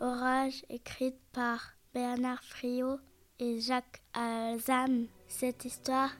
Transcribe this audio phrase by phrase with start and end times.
[0.00, 2.98] Orage écrite par Bernard Friot
[3.38, 5.06] et Jacques Alzam.
[5.28, 6.10] Cette histoire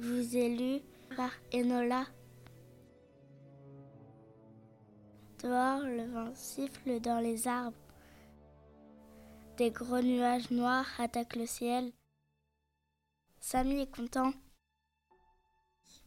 [0.00, 0.80] vous est lue
[1.16, 2.06] par Enola.
[5.42, 7.76] Dehors, le vent siffle dans les arbres.
[9.56, 11.92] Des gros nuages noirs attaquent le ciel.
[13.40, 14.32] Samy est content.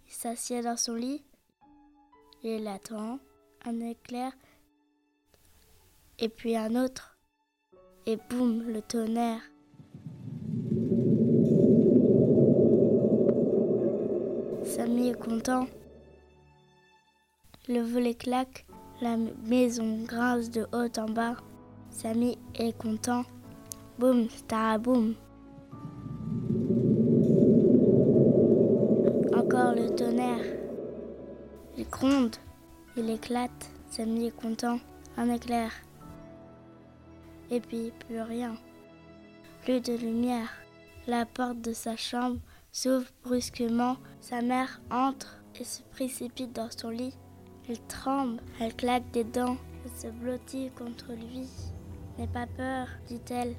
[0.06, 1.24] Il s'assied dans son lit.
[2.48, 3.18] Il attend
[3.66, 4.32] un éclair
[6.20, 7.18] et puis un autre.
[8.06, 9.42] Et boum, le tonnerre.
[14.64, 15.66] Samy est content.
[17.68, 18.68] Le volet claque,
[19.02, 21.38] la maison grince de haut en bas.
[21.90, 23.24] Samy est content.
[23.98, 24.28] Boum,
[24.82, 25.16] boum.
[31.78, 32.36] Il gronde,
[32.96, 33.72] il éclate.
[33.90, 34.80] Samy est content.
[35.18, 35.72] Un éclair.
[37.50, 38.56] Et puis plus rien.
[39.64, 40.50] Plus de lumière.
[41.08, 42.40] La porte de sa chambre
[42.72, 43.98] s'ouvre brusquement.
[44.22, 47.16] Sa mère entre et se précipite dans son lit.
[47.68, 51.48] Il tremble, elle claque des dents, elle se blottit contre lui.
[52.18, 53.56] N'aie pas peur, dit-elle.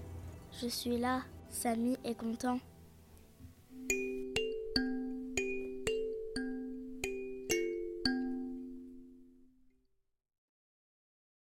[0.63, 1.23] Je suis là.
[1.51, 2.59] Samy est content.